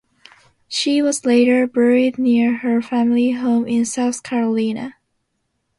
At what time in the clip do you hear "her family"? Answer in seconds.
2.57-3.33